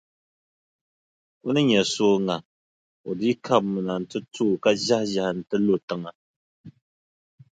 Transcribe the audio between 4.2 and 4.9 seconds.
to o ka